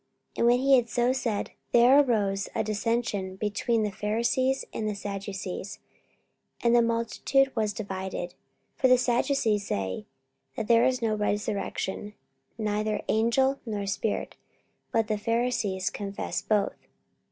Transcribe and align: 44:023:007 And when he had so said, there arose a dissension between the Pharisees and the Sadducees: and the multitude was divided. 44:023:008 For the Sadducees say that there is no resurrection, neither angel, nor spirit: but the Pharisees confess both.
44:023:007 0.35 0.37
And 0.39 0.47
when 0.47 0.59
he 0.61 0.75
had 0.77 0.89
so 0.89 1.13
said, 1.13 1.51
there 1.73 1.99
arose 1.99 2.49
a 2.55 2.63
dissension 2.63 3.35
between 3.35 3.83
the 3.83 3.91
Pharisees 3.91 4.65
and 4.73 4.89
the 4.89 4.95
Sadducees: 4.95 5.77
and 6.63 6.75
the 6.75 6.81
multitude 6.81 7.55
was 7.55 7.71
divided. 7.71 8.29
44:023:008 8.29 8.33
For 8.81 8.87
the 8.87 8.97
Sadducees 8.97 9.67
say 9.67 10.05
that 10.55 10.67
there 10.67 10.85
is 10.85 11.03
no 11.03 11.13
resurrection, 11.13 12.15
neither 12.57 13.03
angel, 13.09 13.59
nor 13.63 13.85
spirit: 13.85 14.37
but 14.91 15.07
the 15.07 15.19
Pharisees 15.19 15.91
confess 15.91 16.41
both. 16.41 16.77